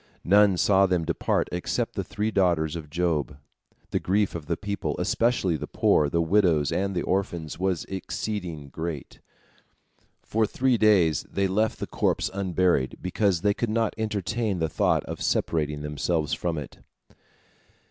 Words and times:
None 0.23 0.57
saw 0.57 0.87
them 0.87 1.05
depart 1.05 1.47
except 1.51 1.93
the 1.93 2.03
three 2.03 2.31
daughters 2.31 2.75
of 2.75 2.89
Job. 2.89 3.37
The 3.91 3.99
grief 3.99 4.33
of 4.33 4.47
the 4.47 4.57
people, 4.57 4.95
especially 4.97 5.57
the 5.57 5.67
poor, 5.67 6.09
the 6.09 6.23
widows, 6.23 6.71
and 6.71 6.95
the 6.95 7.03
orphans, 7.03 7.59
was 7.59 7.85
exceeding 7.85 8.69
great. 8.69 9.19
For 10.23 10.47
three 10.47 10.79
days 10.79 11.27
they 11.31 11.47
left 11.47 11.77
the 11.77 11.85
corpse 11.85 12.31
unburied, 12.33 12.97
because 12.99 13.41
they 13.41 13.53
could 13.53 13.69
not 13.69 13.93
entertain 13.95 14.57
the 14.57 14.67
thought 14.69 15.03
of 15.03 15.21
separating 15.21 15.83
themselves 15.83 16.33
from 16.33 16.57
it. 16.57 16.79